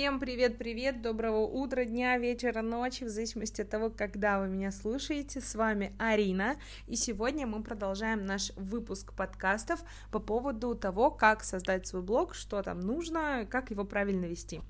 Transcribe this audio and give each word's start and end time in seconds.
Всем 0.00 0.18
привет-привет, 0.18 1.02
доброго 1.02 1.40
утра, 1.40 1.84
дня, 1.84 2.16
вечера, 2.16 2.62
ночи, 2.62 3.04
в 3.04 3.10
зависимости 3.10 3.60
от 3.60 3.68
того, 3.68 3.90
когда 3.90 4.40
вы 4.40 4.48
меня 4.48 4.72
слушаете. 4.72 5.42
С 5.42 5.54
вами 5.54 5.92
Арина, 5.98 6.56
и 6.86 6.96
сегодня 6.96 7.46
мы 7.46 7.62
продолжаем 7.62 8.24
наш 8.24 8.50
выпуск 8.56 9.12
подкастов 9.12 9.84
по 10.10 10.18
поводу 10.18 10.74
того, 10.74 11.10
как 11.10 11.44
создать 11.44 11.86
свой 11.86 12.00
блог, 12.00 12.34
что 12.34 12.62
там 12.62 12.80
нужно, 12.80 13.46
как 13.50 13.70
его 13.70 13.84
правильно 13.84 14.24
вести. 14.24 14.62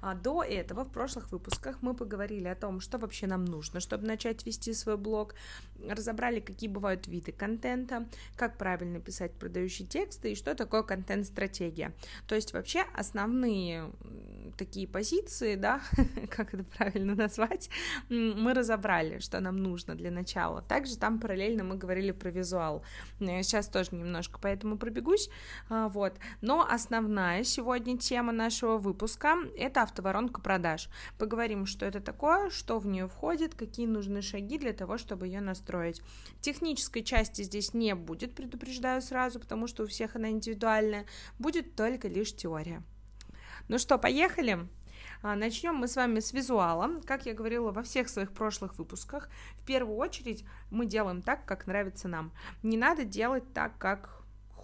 А 0.00 0.14
до 0.14 0.42
этого 0.42 0.84
в 0.84 0.90
прошлых 0.90 1.32
выпусках 1.32 1.82
мы 1.82 1.94
поговорили 1.94 2.48
о 2.48 2.54
том, 2.54 2.80
что 2.80 2.98
вообще 2.98 3.26
нам 3.26 3.44
нужно, 3.44 3.80
чтобы 3.80 4.06
начать 4.06 4.46
вести 4.46 4.72
свой 4.74 4.96
блог, 4.96 5.34
разобрали, 5.88 6.40
какие 6.40 6.68
бывают 6.68 7.06
виды 7.06 7.32
контента, 7.32 8.06
как 8.36 8.56
правильно 8.56 9.00
писать 9.00 9.32
продающие 9.32 9.86
тексты 9.86 10.32
и 10.32 10.34
что 10.34 10.54
такое 10.54 10.82
контент-стратегия. 10.82 11.92
То 12.26 12.34
есть 12.34 12.52
вообще 12.52 12.84
основные 12.94 13.90
такие 14.56 14.86
позиции, 14.86 15.54
да, 15.54 15.80
как 16.30 16.54
это 16.54 16.64
правильно 16.64 17.14
назвать, 17.14 17.68
мы 18.08 18.54
разобрали, 18.54 19.18
что 19.18 19.40
нам 19.40 19.56
нужно 19.58 19.94
для 19.94 20.10
начала. 20.10 20.62
Также 20.62 20.96
там 20.96 21.18
параллельно 21.18 21.64
мы 21.64 21.76
говорили 21.76 22.12
про 22.12 22.30
визуал. 22.30 22.82
Сейчас 23.18 23.68
тоже 23.68 23.90
немножко 23.92 24.38
поэтому 24.40 24.78
пробегусь, 24.78 25.30
а, 25.68 25.88
вот. 25.88 26.14
Но 26.40 26.66
основная 26.68 27.44
сегодня 27.44 27.98
тема 27.98 28.32
нашего 28.32 28.78
выпуска— 28.78 29.36
это 29.56 29.82
автоворонка 29.82 30.40
продаж. 30.40 30.88
Поговорим, 31.18 31.66
что 31.66 31.86
это 31.86 32.00
такое, 32.00 32.50
что 32.50 32.78
в 32.78 32.86
нее 32.86 33.08
входит, 33.08 33.54
какие 33.54 33.86
нужны 33.86 34.22
шаги 34.22 34.58
для 34.58 34.72
того, 34.72 34.98
чтобы 34.98 35.26
ее 35.26 35.40
настроить. 35.40 36.02
Технической 36.40 37.02
части 37.02 37.42
здесь 37.42 37.74
не 37.74 37.94
будет, 37.94 38.34
предупреждаю 38.34 39.02
сразу, 39.02 39.40
потому 39.40 39.66
что 39.66 39.84
у 39.84 39.86
всех 39.86 40.16
она 40.16 40.30
индивидуальная, 40.30 41.06
будет 41.38 41.74
только 41.74 42.08
лишь 42.08 42.34
теория. 42.34 42.82
Ну 43.68 43.78
что, 43.78 43.98
поехали? 43.98 44.68
А, 45.22 45.34
Начнем 45.34 45.74
мы 45.74 45.88
с 45.88 45.96
вами 45.96 46.20
с 46.20 46.32
визуала. 46.32 47.00
Как 47.04 47.26
я 47.26 47.34
говорила 47.34 47.72
во 47.72 47.82
всех 47.82 48.08
своих 48.08 48.32
прошлых 48.32 48.78
выпусках, 48.78 49.28
в 49.56 49.64
первую 49.64 49.96
очередь 49.96 50.44
мы 50.70 50.86
делаем 50.86 51.22
так, 51.22 51.44
как 51.46 51.66
нравится 51.66 52.08
нам. 52.08 52.32
Не 52.62 52.76
надо 52.76 53.04
делать 53.04 53.52
так, 53.52 53.76
как 53.78 54.15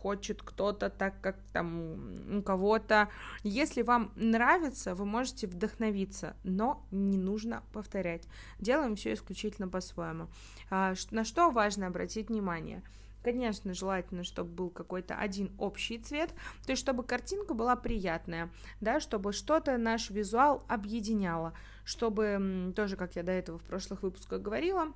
хочет 0.02 0.42
кто-то, 0.42 0.90
так 0.90 1.20
как 1.20 1.36
там 1.52 2.38
у 2.38 2.42
кого-то. 2.42 3.08
Если 3.44 3.82
вам 3.82 4.12
нравится, 4.16 4.94
вы 4.94 5.04
можете 5.04 5.46
вдохновиться, 5.46 6.34
но 6.42 6.84
не 6.90 7.18
нужно 7.18 7.62
повторять. 7.72 8.26
Делаем 8.58 8.96
все 8.96 9.12
исключительно 9.12 9.68
по-своему. 9.68 10.28
А, 10.70 10.94
на 11.12 11.24
что 11.24 11.50
важно 11.50 11.86
обратить 11.86 12.28
внимание– 12.28 12.82
Конечно, 13.22 13.72
желательно, 13.72 14.24
чтобы 14.24 14.50
был 14.50 14.70
какой-то 14.70 15.14
один 15.14 15.52
общий 15.58 15.98
цвет, 15.98 16.30
то 16.66 16.72
есть 16.72 16.82
чтобы 16.82 17.04
картинка 17.04 17.54
была 17.54 17.76
приятная, 17.76 18.50
да, 18.80 18.98
чтобы 18.98 19.32
что-то 19.32 19.78
наш 19.78 20.10
визуал 20.10 20.64
объединяло, 20.68 21.54
чтобы 21.84 22.72
тоже, 22.74 22.96
как 22.96 23.14
я 23.14 23.22
до 23.22 23.30
этого 23.30 23.58
в 23.58 23.62
прошлых 23.62 24.02
выпусках 24.02 24.42
говорила, 24.42 24.92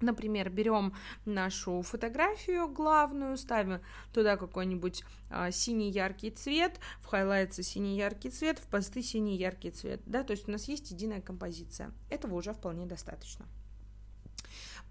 Например, 0.00 0.48
берем 0.48 0.94
нашу 1.26 1.82
фотографию 1.82 2.68
главную, 2.68 3.36
ставим 3.36 3.80
туда 4.12 4.36
какой-нибудь 4.36 5.04
а, 5.30 5.50
синий 5.50 5.90
яркий 5.90 6.30
цвет, 6.30 6.80
в 7.00 7.06
хайлайтсы 7.06 7.62
синий 7.62 7.96
яркий 7.96 8.30
цвет, 8.30 8.58
в 8.58 8.66
посты 8.66 9.02
синий 9.02 9.36
яркий 9.36 9.70
цвет, 9.70 10.00
да, 10.06 10.24
то 10.24 10.32
есть 10.32 10.48
у 10.48 10.52
нас 10.52 10.68
есть 10.68 10.90
единая 10.90 11.20
композиция. 11.20 11.92
Этого 12.08 12.34
уже 12.34 12.52
вполне 12.52 12.86
достаточно. 12.86 13.46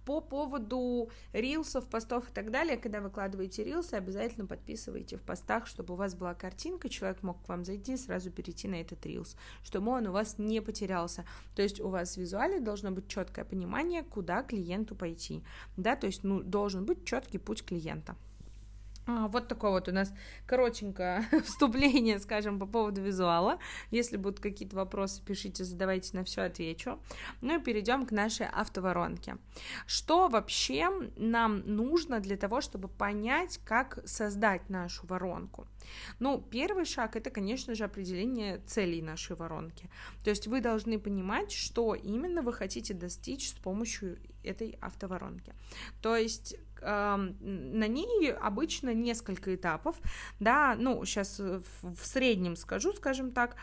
По 0.09 0.21
поводу 0.21 1.11
рилсов, 1.33 1.87
постов 1.87 2.27
и 2.27 2.33
так 2.33 2.49
далее, 2.49 2.77
когда 2.77 2.99
выкладываете 2.99 3.63
рилсы, 3.63 3.93
обязательно 3.93 4.47
подписывайте 4.47 5.17
в 5.17 5.21
постах, 5.21 5.67
чтобы 5.67 5.93
у 5.93 5.97
вас 5.97 6.15
была 6.15 6.33
картинка, 6.33 6.89
человек 6.89 7.21
мог 7.21 7.43
к 7.43 7.47
вам 7.47 7.63
зайти 7.63 7.93
и 7.93 7.97
сразу 7.97 8.31
перейти 8.31 8.67
на 8.67 8.81
этот 8.81 9.05
рилс, 9.05 9.35
чтобы 9.61 9.91
он 9.91 10.07
у 10.07 10.11
вас 10.11 10.39
не 10.39 10.61
потерялся. 10.63 11.25
То 11.55 11.61
есть 11.61 11.79
у 11.79 11.89
вас 11.89 12.17
визуально 12.17 12.59
должно 12.59 12.89
быть 12.89 13.07
четкое 13.07 13.45
понимание, 13.45 14.01
куда 14.01 14.41
клиенту 14.41 14.95
пойти, 14.95 15.43
да, 15.77 15.95
то 15.95 16.07
есть 16.07 16.23
ну, 16.23 16.41
должен 16.41 16.85
быть 16.85 17.05
четкий 17.05 17.37
путь 17.37 17.63
клиента. 17.63 18.15
А, 19.09 19.27
вот 19.27 19.47
такое 19.47 19.71
вот 19.71 19.87
у 19.87 19.91
нас 19.91 20.13
коротенькое 20.45 21.27
вступление, 21.43 22.19
скажем, 22.19 22.59
по 22.59 22.67
поводу 22.67 23.01
визуала. 23.01 23.57
Если 23.89 24.17
будут 24.17 24.39
какие-то 24.39 24.75
вопросы, 24.75 25.23
пишите, 25.25 25.63
задавайте, 25.63 26.15
на 26.15 26.23
все 26.23 26.43
отвечу. 26.43 26.99
Ну 27.41 27.59
и 27.59 27.63
перейдем 27.63 28.05
к 28.05 28.11
нашей 28.11 28.45
автоворонке. 28.45 29.37
Что 29.87 30.27
вообще 30.27 30.91
нам 31.17 31.61
нужно 31.65 32.19
для 32.19 32.37
того, 32.37 32.61
чтобы 32.61 32.87
понять, 32.87 33.59
как 33.65 33.99
создать 34.05 34.69
нашу 34.69 35.07
воронку? 35.07 35.65
Ну, 36.19 36.39
первый 36.39 36.85
шаг 36.85 37.15
это, 37.15 37.31
конечно 37.31 37.73
же, 37.73 37.85
определение 37.85 38.59
целей 38.67 39.01
нашей 39.01 39.35
воронки. 39.35 39.89
То 40.23 40.29
есть 40.29 40.45
вы 40.45 40.61
должны 40.61 40.99
понимать, 40.99 41.51
что 41.51 41.95
именно 41.95 42.43
вы 42.43 42.53
хотите 42.53 42.93
достичь 42.93 43.49
с 43.49 43.53
помощью 43.53 44.19
этой 44.43 44.77
автоворонки. 44.81 45.53
То 46.01 46.15
есть 46.15 46.55
на 46.81 47.87
ней 47.87 48.33
обычно 48.33 48.93
несколько 48.93 49.55
этапов, 49.55 49.99
да, 50.39 50.75
ну, 50.77 51.03
сейчас 51.05 51.39
в 51.39 52.05
среднем 52.05 52.55
скажу, 52.55 52.93
скажем 52.93 53.31
так, 53.31 53.55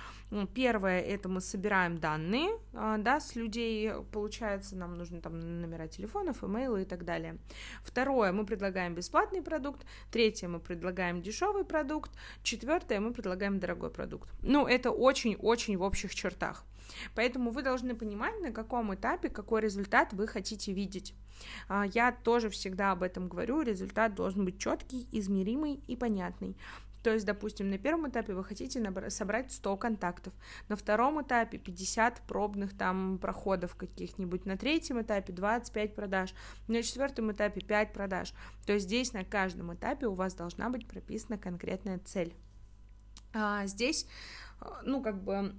первое, 0.54 1.00
это 1.00 1.28
мы 1.28 1.40
собираем 1.40 1.98
данные, 1.98 2.50
а, 2.72 2.98
да, 2.98 3.20
с 3.20 3.36
людей, 3.36 3.92
получается, 4.12 4.76
нам 4.76 4.94
нужны 4.94 5.20
там 5.20 5.38
номера 5.60 5.86
телефонов, 5.86 6.42
имейлы 6.42 6.82
и 6.82 6.84
так 6.84 7.04
далее. 7.04 7.38
Второе, 7.82 8.32
мы 8.32 8.44
предлагаем 8.44 8.94
бесплатный 8.94 9.42
продукт, 9.42 9.86
третье, 10.10 10.48
мы 10.48 10.60
предлагаем 10.60 11.22
дешевый 11.22 11.64
продукт, 11.64 12.10
четвертое, 12.42 13.00
мы 13.00 13.12
предлагаем 13.12 13.58
дорогой 13.58 13.90
продукт. 13.90 14.28
Ну, 14.42 14.66
это 14.66 14.90
очень-очень 14.90 15.76
в 15.76 15.82
общих 15.82 16.14
чертах. 16.14 16.64
Поэтому 17.14 17.50
вы 17.50 17.62
должны 17.62 17.94
понимать, 17.94 18.40
на 18.40 18.52
каком 18.52 18.94
этапе 18.94 19.28
какой 19.28 19.60
результат 19.60 20.12
вы 20.12 20.26
хотите 20.26 20.72
видеть. 20.72 21.14
А, 21.68 21.86
я 21.86 22.12
тоже 22.12 22.48
всегда 22.50 22.92
об 22.92 23.02
этом 23.02 23.28
говорю, 23.28 23.62
результат 23.62 24.14
должен 24.14 24.44
быть 24.44 24.58
четкий, 24.58 25.08
измеримый 25.12 25.74
и 25.86 25.96
понятный. 25.96 26.56
То 27.06 27.12
есть, 27.12 27.24
допустим, 27.24 27.70
на 27.70 27.78
первом 27.78 28.08
этапе 28.08 28.34
вы 28.34 28.42
хотите 28.42 28.82
собрать 29.10 29.52
100 29.52 29.76
контактов, 29.76 30.34
на 30.68 30.74
втором 30.74 31.22
этапе 31.22 31.56
50 31.56 32.22
пробных 32.26 32.76
там 32.76 33.18
проходов 33.18 33.76
каких-нибудь, 33.76 34.44
на 34.44 34.56
третьем 34.56 35.00
этапе 35.00 35.32
25 35.32 35.94
продаж, 35.94 36.34
на 36.66 36.82
четвертом 36.82 37.30
этапе 37.30 37.60
5 37.60 37.92
продаж. 37.92 38.32
То 38.66 38.72
есть 38.72 38.86
здесь 38.86 39.12
на 39.12 39.24
каждом 39.24 39.72
этапе 39.72 40.08
у 40.08 40.14
вас 40.14 40.34
должна 40.34 40.68
быть 40.68 40.88
прописана 40.88 41.38
конкретная 41.38 42.00
цель. 42.00 42.34
А 43.32 43.66
здесь 43.66 44.08
ну, 44.82 45.02
как 45.02 45.22
бы, 45.22 45.54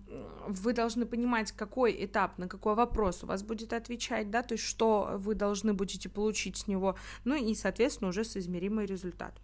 вы 0.48 0.74
должны 0.74 1.06
понимать, 1.06 1.52
какой 1.52 2.06
этап, 2.06 2.38
на 2.38 2.48
какой 2.48 2.76
вопрос 2.76 3.24
у 3.24 3.28
вас 3.28 3.44
будет 3.44 3.74
отвечать, 3.74 4.30
да, 4.30 4.42
то 4.42 4.54
есть 4.54 4.64
что 4.64 5.12
вы 5.18 5.36
должны 5.36 5.74
будете 5.74 6.10
получить 6.10 6.58
с 6.58 6.68
него, 6.68 6.96
ну 7.24 7.36
и, 7.36 7.54
соответственно, 7.56 8.10
уже 8.10 8.24
соизмеримый 8.24 8.86
результат. 8.86 9.40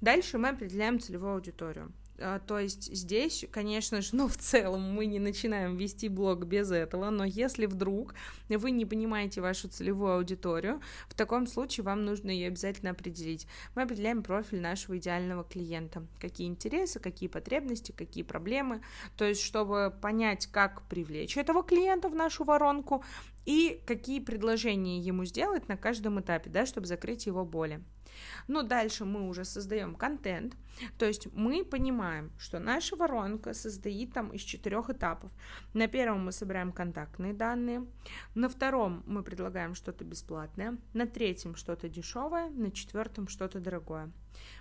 Дальше 0.00 0.38
мы 0.38 0.50
определяем 0.50 0.98
целевую 1.00 1.34
аудиторию. 1.34 1.92
А, 2.20 2.38
то 2.38 2.58
есть 2.58 2.94
здесь, 2.94 3.46
конечно 3.50 4.02
же, 4.02 4.10
ну, 4.12 4.28
в 4.28 4.36
целом 4.36 4.92
мы 4.92 5.06
не 5.06 5.18
начинаем 5.18 5.76
вести 5.76 6.08
блог 6.08 6.44
без 6.44 6.70
этого, 6.70 7.10
но 7.10 7.24
если 7.24 7.66
вдруг 7.66 8.14
вы 8.48 8.70
не 8.70 8.84
понимаете 8.84 9.40
вашу 9.40 9.68
целевую 9.68 10.14
аудиторию, 10.14 10.80
в 11.08 11.14
таком 11.14 11.46
случае 11.46 11.84
вам 11.84 12.04
нужно 12.04 12.30
ее 12.30 12.48
обязательно 12.48 12.90
определить. 12.90 13.46
Мы 13.74 13.82
определяем 13.82 14.22
профиль 14.22 14.60
нашего 14.60 14.98
идеального 14.98 15.44
клиента, 15.44 16.06
какие 16.20 16.48
интересы, 16.48 17.00
какие 17.00 17.28
потребности, 17.28 17.92
какие 17.92 18.22
проблемы, 18.22 18.82
то 19.16 19.24
есть 19.24 19.42
чтобы 19.42 19.92
понять, 20.00 20.46
как 20.46 20.82
привлечь 20.88 21.36
этого 21.36 21.62
клиента 21.62 22.08
в 22.08 22.14
нашу 22.14 22.44
воронку 22.44 23.02
и 23.44 23.82
какие 23.86 24.20
предложения 24.20 24.98
ему 24.98 25.24
сделать 25.24 25.68
на 25.68 25.76
каждом 25.76 26.20
этапе, 26.20 26.50
да, 26.50 26.66
чтобы 26.66 26.86
закрыть 26.86 27.26
его 27.26 27.44
боли. 27.44 27.82
Но 28.48 28.62
дальше 28.62 29.04
мы 29.04 29.28
уже 29.28 29.44
создаем 29.44 29.94
контент, 29.94 30.56
то 30.98 31.06
есть 31.06 31.32
мы 31.32 31.64
понимаем, 31.64 32.32
что 32.38 32.58
наша 32.58 32.96
воронка 32.96 33.54
состоит 33.54 34.12
там 34.12 34.30
из 34.30 34.42
четырех 34.42 34.90
этапов. 34.90 35.30
На 35.74 35.86
первом 35.86 36.24
мы 36.24 36.32
собираем 36.32 36.72
контактные 36.72 37.32
данные, 37.32 37.86
на 38.34 38.48
втором 38.48 39.02
мы 39.06 39.22
предлагаем 39.22 39.74
что-то 39.74 40.04
бесплатное, 40.04 40.76
на 40.92 41.06
третьем 41.06 41.54
что-то 41.54 41.88
дешевое, 41.88 42.50
на 42.50 42.70
четвертом 42.70 43.28
что-то 43.28 43.60
дорогое. 43.60 44.10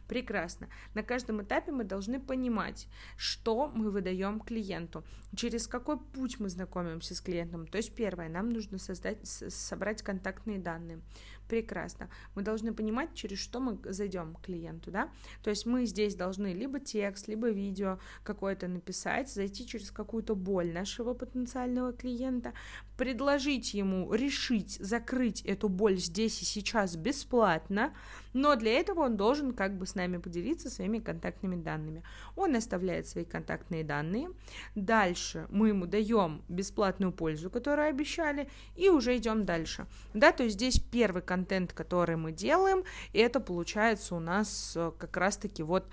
Прекрасно. 0.08 0.70
На 0.96 1.04
каждом 1.04 1.44
этапе 1.44 1.72
мы 1.72 1.84
должны 1.84 2.20
понимать, 2.20 2.88
что 3.16 3.68
мы 3.68 3.92
выдаем 3.92 4.40
клиенту, 4.40 5.04
через 5.36 5.68
какой 5.68 6.00
путь 6.00 6.40
мы 6.40 6.50
знакомимся 6.50 7.14
с 7.14 7.22
клиентом. 7.22 7.68
То 7.68 7.78
есть 7.78 7.94
первое, 7.94 8.30
нам 8.30 8.50
нужно 8.50 8.80
создать, 8.80 9.26
собрать 9.26 10.02
контактные 10.02 10.58
данные. 10.58 11.02
Прекрасно. 11.48 12.10
Мы 12.36 12.44
должны 12.44 12.74
понимать, 12.74 13.14
через 13.14 13.40
что 13.40 13.60
мы 13.60 13.80
зайдем 13.92 14.36
к 14.36 14.42
клиенту, 14.42 14.92
да? 14.92 15.12
То 15.44 15.50
есть 15.50 15.66
мы 15.66 15.86
здесь 15.86 16.16
должны 16.16 16.54
либо 16.54 16.80
текст, 16.80 17.28
либо 17.28 17.50
видео 17.50 18.00
какое-то 18.24 18.68
написать, 18.68 19.30
зайти 19.32 19.66
через 19.66 19.92
какую-то 19.92 20.36
боль 20.36 20.72
нашего 20.72 21.14
потенциального 21.14 21.92
клиента, 21.94 22.54
предложить 23.00 23.74
ему 23.74 24.14
решить 24.14 24.76
закрыть 24.82 25.42
эту 25.44 25.70
боль 25.70 25.96
здесь 25.96 26.42
и 26.42 26.46
сейчас 26.46 26.98
бесплатно, 26.98 27.94
но 28.34 28.58
для 28.58 28.74
этого 28.74 29.06
он 29.06 29.16
должен 29.16 29.54
как 29.54 29.78
бы 29.78 29.86
с 29.86 29.96
нами 29.96 30.18
поделиться 30.18 30.70
своими 30.70 31.00
контактными 31.00 31.56
данными. 31.56 32.04
Он 32.36 32.58
оставляет 32.58 33.08
свои 33.08 33.24
контактные 33.24 33.86
данные. 33.86 34.32
Дальше 34.76 35.48
мы 35.50 35.70
ему 35.70 35.86
даем 35.86 36.44
бесплатную 36.50 37.14
пользу, 37.14 37.50
которую 37.50 37.88
обещали, 37.88 38.50
и 38.76 38.90
уже 38.90 39.16
идем 39.16 39.46
дальше. 39.46 39.86
Да, 40.14 40.34
то 40.34 40.44
есть 40.44 40.58
здесь 40.58 40.82
первый 40.92 41.22
контент, 41.22 41.72
который 41.72 42.18
мы 42.18 42.34
делаем, 42.34 42.84
это 43.14 43.40
получается 43.40 44.14
у 44.14 44.20
нас 44.20 44.74
э, 44.76 44.92
как 45.00 45.16
раз-таки 45.16 45.64
вот 45.64 45.88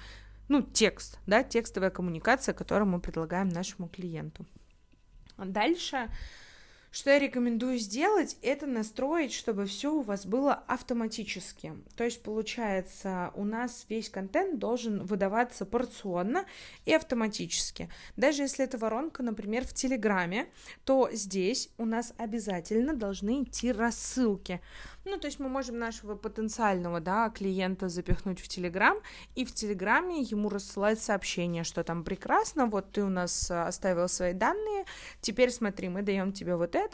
ну, 0.48 0.60
текст, 0.60 1.20
да, 1.28 1.44
текстовая 1.44 1.90
коммуникация, 1.90 2.52
которую 2.52 2.88
мы 2.88 2.98
предлагаем 2.98 3.48
нашему 3.48 3.88
клиенту. 3.88 4.44
Дальше 5.38 6.08
что 6.90 7.10
я 7.10 7.18
рекомендую 7.18 7.78
сделать, 7.78 8.36
это 8.42 8.66
настроить, 8.66 9.32
чтобы 9.32 9.66
все 9.66 9.92
у 9.92 10.00
вас 10.02 10.26
было 10.26 10.54
автоматически. 10.66 11.74
То 11.96 12.04
есть, 12.04 12.22
получается, 12.22 13.32
у 13.34 13.44
нас 13.44 13.86
весь 13.88 14.08
контент 14.08 14.58
должен 14.58 15.04
выдаваться 15.04 15.66
порционно 15.66 16.44
и 16.84 16.94
автоматически. 16.94 17.90
Даже 18.16 18.42
если 18.42 18.64
это 18.64 18.78
воронка, 18.78 19.22
например, 19.22 19.66
в 19.66 19.74
Телеграме, 19.74 20.48
то 20.84 21.10
здесь 21.12 21.70
у 21.78 21.84
нас 21.84 22.12
обязательно 22.18 22.94
должны 22.94 23.42
идти 23.42 23.72
рассылки. 23.72 24.60
Ну, 25.06 25.18
то 25.18 25.28
есть 25.28 25.38
мы 25.38 25.48
можем 25.48 25.78
нашего 25.78 26.16
потенциального, 26.16 26.98
да, 26.98 27.30
клиента 27.30 27.88
запихнуть 27.88 28.40
в 28.40 28.48
Телеграм, 28.48 28.98
и 29.36 29.44
в 29.44 29.54
Телеграме 29.54 30.20
ему 30.20 30.48
рассылать 30.48 31.00
сообщение, 31.00 31.62
что 31.62 31.84
там 31.84 32.02
прекрасно, 32.02 32.66
вот 32.66 32.90
ты 32.90 33.04
у 33.04 33.08
нас 33.08 33.48
э, 33.48 33.62
оставил 33.62 34.08
свои 34.08 34.32
данные, 34.32 34.84
теперь 35.20 35.52
смотри, 35.52 35.88
мы 35.88 36.02
даем 36.02 36.32
тебе 36.32 36.56
вот 36.56 36.74
это, 36.74 36.85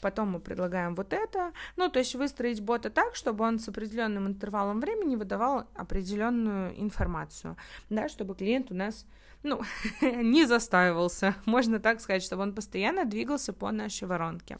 потом 0.00 0.30
мы 0.30 0.40
предлагаем 0.40 0.94
вот 0.94 1.12
это. 1.12 1.52
Ну, 1.76 1.88
то 1.88 1.98
есть 1.98 2.14
выстроить 2.14 2.60
бота 2.60 2.90
так, 2.90 3.14
чтобы 3.14 3.44
он 3.44 3.58
с 3.58 3.68
определенным 3.68 4.26
интервалом 4.26 4.80
времени 4.80 5.16
выдавал 5.16 5.66
определенную 5.74 6.80
информацию, 6.80 7.56
да, 7.88 8.08
чтобы 8.08 8.34
клиент 8.34 8.70
у 8.70 8.74
нас 8.74 9.06
ну, 9.42 9.62
не 10.00 10.46
застаивался, 10.46 11.34
можно 11.44 11.80
так 11.80 12.00
сказать, 12.00 12.22
чтобы 12.22 12.42
он 12.42 12.54
постоянно 12.54 13.04
двигался 13.04 13.52
по 13.52 13.70
нашей 13.70 14.06
воронке. 14.06 14.58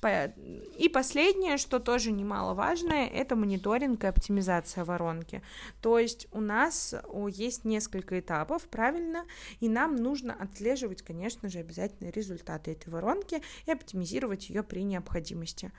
И 0.00 0.88
последнее, 0.88 1.56
что 1.56 1.80
тоже 1.80 2.12
немаловажное, 2.12 3.08
это 3.08 3.34
мониторинг 3.34 4.04
и 4.04 4.06
оптимизация 4.06 4.84
воронки. 4.84 5.42
То 5.82 5.98
есть 5.98 6.28
у 6.30 6.40
нас 6.40 6.94
есть 7.28 7.64
несколько 7.64 8.20
этапов, 8.20 8.68
правильно, 8.68 9.24
и 9.60 9.68
нам 9.68 9.96
нужно 9.96 10.34
отслеживать, 10.34 11.02
конечно 11.02 11.48
же, 11.48 11.58
обязательно 11.58 12.10
результаты 12.10 12.72
этой 12.72 12.90
воронки 12.90 13.42
и 13.66 13.72
оптимизировать 13.72 14.50
ее 14.50 14.62
при 14.62 14.84
необходимости. 14.84 15.72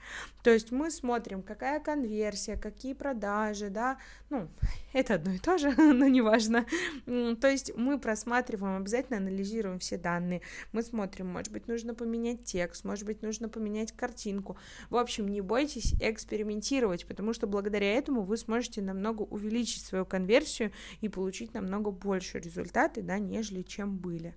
То 0.43 0.51
есть 0.51 0.71
мы 0.71 0.91
смотрим, 0.91 1.41
какая 1.41 1.79
конверсия, 1.79 2.57
какие 2.57 2.93
продажи, 2.93 3.69
да, 3.69 3.99
ну, 4.29 4.49
это 4.91 5.15
одно 5.15 5.31
и 5.31 5.39
то 5.39 5.57
же, 5.57 5.71
но 5.77 6.07
неважно. 6.07 6.65
То 7.05 7.47
есть 7.47 7.75
мы 7.75 7.99
просматриваем, 7.99 8.81
обязательно 8.81 9.17
анализируем 9.17 9.79
все 9.79 9.97
данные, 9.97 10.41
мы 10.73 10.83
смотрим, 10.83 11.27
может 11.27 11.53
быть, 11.53 11.67
нужно 11.67 11.93
поменять 11.93 12.43
текст, 12.43 12.83
может 12.83 13.05
быть, 13.05 13.21
нужно 13.21 13.47
поменять 13.47 13.91
картинку, 13.93 14.08
картинку. 14.09 14.57
В 14.89 14.97
общем, 14.97 15.27
не 15.27 15.41
бойтесь 15.41 15.93
экспериментировать, 15.99 17.05
потому 17.05 17.33
что 17.33 17.47
благодаря 17.47 17.93
этому 17.93 18.23
вы 18.23 18.37
сможете 18.37 18.81
намного 18.81 19.21
увеличить 19.21 19.85
свою 19.85 20.05
конверсию 20.05 20.71
и 21.01 21.09
получить 21.09 21.53
намного 21.53 21.91
больше 21.91 22.39
результаты, 22.39 23.01
да, 23.01 23.19
нежели 23.19 23.61
чем 23.61 23.97
были. 23.97 24.35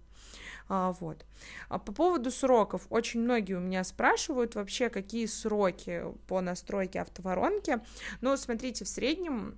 А, 0.69 0.93
вот. 1.01 1.25
А 1.69 1.79
по 1.79 1.93
поводу 1.93 2.31
сроков, 2.31 2.87
очень 2.91 3.21
многие 3.21 3.55
у 3.55 3.61
меня 3.61 3.85
спрашивают 3.85 4.55
вообще, 4.55 4.91
какие 4.91 5.27
сроки 5.27 6.05
по 6.29 6.41
настройке 6.41 7.01
автоворонки. 7.01 7.81
Ну, 8.21 8.37
смотрите, 8.37 8.85
в 8.85 8.89
среднем 8.89 9.57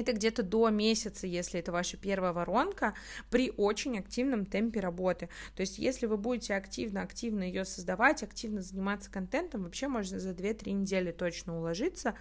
это 0.00 0.12
где-то 0.12 0.42
до 0.42 0.68
месяца, 0.70 1.26
если 1.26 1.60
это 1.60 1.72
ваша 1.72 1.96
первая 1.96 2.32
воронка, 2.32 2.94
при 3.30 3.52
очень 3.56 3.98
активном 3.98 4.46
темпе 4.46 4.80
работы. 4.80 5.28
То 5.54 5.60
есть, 5.60 5.78
если 5.78 6.06
вы 6.06 6.16
будете 6.16 6.54
активно-активно 6.54 7.42
ее 7.42 7.64
создавать, 7.64 8.22
активно 8.22 8.62
заниматься 8.62 9.10
контентом, 9.10 9.64
вообще 9.64 9.88
можно 9.88 10.18
за 10.18 10.30
2-3 10.30 10.72
недели 10.72 11.12
точно 11.12 11.58
уложиться. 11.58 12.14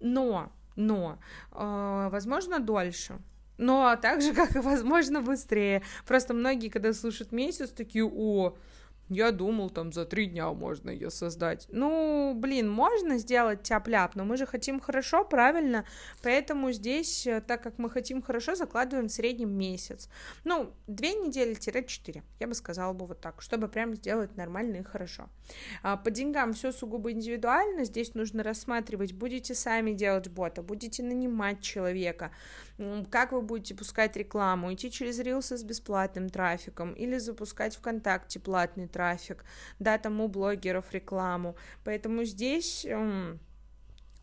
Но, 0.00 0.52
но, 0.76 1.18
э, 1.52 2.08
возможно, 2.10 2.58
дольше. 2.58 3.18
Но 3.58 3.96
так 4.00 4.22
же, 4.22 4.32
как 4.34 4.56
и 4.56 4.60
возможно, 4.60 5.20
быстрее. 5.22 5.82
Просто 6.06 6.34
многие, 6.34 6.68
когда 6.68 6.92
слушают 6.92 7.32
месяц, 7.32 7.70
такие, 7.70 8.04
о, 8.04 8.56
я 9.08 9.30
думал, 9.30 9.70
там 9.70 9.92
за 9.92 10.04
три 10.04 10.26
дня 10.26 10.50
можно 10.52 10.90
ее 10.90 11.10
создать. 11.10 11.66
Ну, 11.70 12.34
блин, 12.34 12.70
можно 12.70 13.18
сделать 13.18 13.62
тяп-ляп, 13.62 14.14
но 14.14 14.24
мы 14.24 14.36
же 14.36 14.46
хотим 14.46 14.80
хорошо, 14.80 15.24
правильно? 15.24 15.84
Поэтому 16.22 16.72
здесь, 16.72 17.26
э, 17.26 17.40
так 17.40 17.62
как 17.62 17.78
мы 17.78 17.90
хотим 17.90 18.22
хорошо, 18.22 18.54
закладываем 18.54 19.08
в 19.08 19.12
среднем 19.12 19.50
месяц. 19.50 20.08
Ну, 20.44 20.72
две 20.86 21.14
недели-четыре, 21.14 22.22
я 22.40 22.46
бы 22.46 22.54
сказала 22.54 22.92
бы 22.92 23.06
вот 23.06 23.20
так, 23.20 23.42
чтобы 23.42 23.68
прям 23.68 23.94
сделать 23.94 24.36
нормально 24.36 24.76
и 24.76 24.82
хорошо. 24.82 25.28
А, 25.82 25.96
по 25.96 26.10
деньгам 26.10 26.52
все 26.52 26.72
сугубо 26.72 27.12
индивидуально, 27.12 27.84
здесь 27.84 28.14
нужно 28.14 28.42
рассматривать, 28.42 29.12
будете 29.12 29.54
сами 29.54 29.92
делать 29.92 30.28
бота, 30.28 30.62
будете 30.62 31.02
нанимать 31.02 31.60
человека, 31.60 32.32
как 33.10 33.32
вы 33.32 33.42
будете 33.42 33.74
пускать 33.74 34.16
рекламу, 34.16 34.72
идти 34.72 34.90
через 34.90 35.20
Reels 35.20 35.56
с 35.56 35.62
бесплатным 35.62 36.28
трафиком 36.28 36.92
или 36.92 37.18
запускать 37.18 37.76
ВКонтакте 37.76 38.40
платный 38.40 38.88
трафик, 38.88 39.44
да, 39.78 39.98
там 39.98 40.20
у 40.20 40.28
блогеров 40.28 40.92
рекламу. 40.92 41.56
Поэтому 41.84 42.24
здесь 42.24 42.86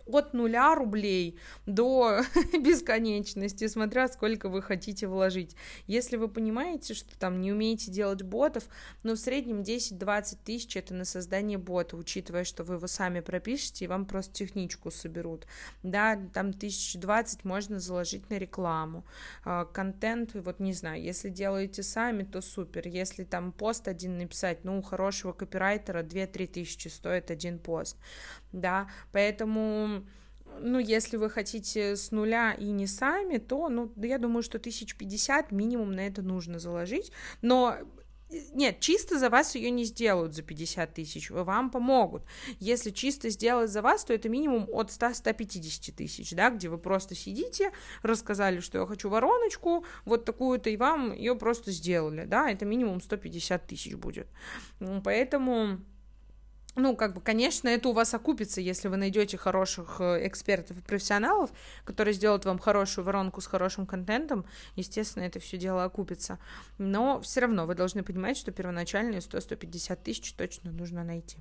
от 0.10 0.34
нуля 0.34 0.76
рублей 0.76 1.38
до 1.66 2.22
бесконечности, 2.60 3.68
смотря 3.68 4.08
сколько 4.08 4.50
вы 4.50 4.62
хотите 4.62 5.08
вложить. 5.08 5.56
Если 5.88 6.18
вы 6.18 6.28
понимаете, 6.28 6.94
что 6.94 7.18
там 7.18 7.42
не 7.42 7.52
умеете 7.52 7.92
делать 7.92 8.24
ботов, 8.24 8.68
но 9.04 9.14
в 9.14 9.18
среднем 9.18 9.62
10-20 9.62 10.38
тысяч 10.44 10.76
это 10.76 10.94
на 10.94 11.06
создание 11.06 11.58
бота, 11.58 11.96
учитывая, 11.96 12.44
что 12.44 12.64
вы 12.64 12.76
его 12.76 12.88
сами 12.88 13.20
пропишете 13.20 13.86
и 13.86 13.88
вам 13.88 14.06
просто 14.06 14.34
техничку 14.34 14.92
соберут. 14.92 15.46
Да, 15.84 16.20
там 16.34 16.50
1020 16.50 17.46
можно 17.46 17.80
заложить 17.80 18.30
на 18.30 18.36
рекламу. 18.36 19.06
А, 19.44 19.66
контент, 19.66 20.32
вот 20.34 20.60
не 20.60 20.74
знаю, 20.74 21.02
если 21.02 21.30
делаете 21.30 21.84
сами, 21.84 22.24
то 22.24 22.42
супер. 22.42 22.88
Если 22.88 23.24
там 23.24 23.52
пост 23.52 23.88
один 23.88 24.18
написать, 24.18 24.64
ну, 24.64 24.80
у 24.80 24.82
хорошего 24.82 25.34
копирайтера 25.34 26.04
2-3 26.04 26.48
тысячи 26.48 26.88
стоит 26.88 27.32
один 27.32 27.60
пост. 27.60 27.98
Да, 28.52 28.90
поэтому 29.12 30.06
ну, 30.60 30.80
если 30.80 31.18
вы 31.18 31.30
хотите 31.30 31.96
с 31.96 32.12
нуля 32.12 32.54
и 32.54 32.72
не 32.72 32.88
сами, 32.88 33.38
то, 33.38 33.70
ну, 33.70 33.92
я 33.98 34.18
думаю, 34.18 34.44
что 34.44 34.60
тысяч 34.60 34.96
пятьдесят 34.96 35.52
минимум 35.52 35.92
на 35.92 36.02
это 36.02 36.22
нужно 36.22 36.60
заложить, 36.60 37.12
но 37.42 37.78
нет, 38.54 38.80
чисто 38.80 39.18
за 39.18 39.30
вас 39.30 39.56
ее 39.56 39.72
не 39.72 39.86
сделают 39.86 40.36
за 40.36 40.44
50 40.44 40.94
тысяч, 40.94 41.32
вам 41.32 41.72
помогут. 41.72 42.24
Если 42.60 42.92
чисто 42.92 43.30
сделать 43.30 43.72
за 43.72 43.82
вас, 43.82 44.06
то 44.06 44.14
это 44.14 44.30
минимум 44.30 44.68
от 44.72 44.90
100-150 44.92 45.92
тысяч, 45.94 46.32
да, 46.32 46.52
где 46.52 46.70
вы 46.70 46.78
просто 46.78 47.16
сидите, 47.16 47.72
рассказали, 48.04 48.60
что 48.60 48.80
я 48.80 48.86
хочу 48.86 49.10
вороночку, 49.10 49.84
вот 50.06 50.26
такую-то, 50.26 50.70
и 50.70 50.78
вам 50.78 51.12
ее 51.12 51.36
просто 51.36 51.72
сделали, 51.72 52.26
да, 52.26 52.52
это 52.52 52.66
минимум 52.66 53.02
150 53.02 53.66
тысяч 53.66 53.96
будет. 53.96 54.28
Поэтому 55.04 55.80
ну, 56.80 56.96
как 56.96 57.14
бы, 57.14 57.22
конечно, 57.22 57.68
это 57.68 57.90
у 57.90 57.94
вас 57.94 58.14
окупится, 58.14 58.62
если 58.62 58.88
вы 58.88 58.98
найдете 58.98 59.38
хороших 59.38 59.98
э, 60.00 60.28
экспертов 60.28 60.78
и 60.78 60.82
профессионалов, 60.82 61.52
которые 61.86 62.14
сделают 62.14 62.46
вам 62.46 62.60
хорошую 62.60 63.06
воронку 63.06 63.42
с 63.42 63.48
хорошим 63.48 63.86
контентом, 63.86 64.46
естественно, 64.76 65.24
это 65.24 65.40
все 65.40 65.58
дело 65.58 65.84
окупится. 65.84 66.40
Но 66.78 67.22
все 67.22 67.42
равно 67.42 67.66
вы 67.66 67.76
должны 67.76 68.04
понимать, 68.04 68.38
что 68.38 68.52
первоначальные 68.52 69.20
100-150 69.20 70.00
тысяч 70.04 70.34
точно 70.34 70.72
нужно 70.72 71.04
найти. 71.04 71.38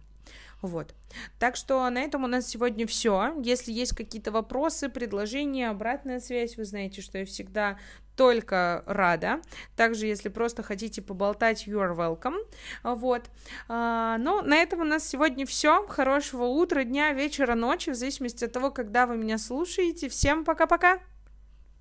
Вот. 0.60 0.94
Так 1.38 1.56
что 1.56 1.88
на 1.88 2.00
этом 2.00 2.24
у 2.24 2.26
нас 2.26 2.46
сегодня 2.46 2.86
все. 2.86 3.34
Если 3.42 3.72
есть 3.72 3.94
какие-то 3.94 4.32
вопросы, 4.32 4.88
предложения, 4.88 5.70
обратная 5.70 6.20
связь, 6.20 6.56
вы 6.56 6.64
знаете, 6.64 7.00
что 7.00 7.18
я 7.18 7.24
всегда 7.24 7.78
только 8.16 8.82
рада. 8.86 9.40
Также, 9.76 10.06
если 10.06 10.28
просто 10.28 10.64
хотите 10.64 11.00
поболтать, 11.00 11.68
you 11.68 11.96
welcome. 11.96 12.38
Вот. 12.82 13.30
А, 13.68 14.18
ну, 14.18 14.42
на 14.42 14.56
этом 14.56 14.80
у 14.80 14.84
нас 14.84 15.08
сегодня 15.08 15.46
все. 15.46 15.86
Хорошего 15.86 16.44
утра, 16.44 16.82
дня, 16.82 17.12
вечера, 17.12 17.54
ночи, 17.54 17.90
в 17.90 17.94
зависимости 17.94 18.44
от 18.44 18.52
того, 18.52 18.72
когда 18.72 19.06
вы 19.06 19.16
меня 19.16 19.38
слушаете. 19.38 20.08
Всем 20.08 20.44
пока-пока! 20.44 20.98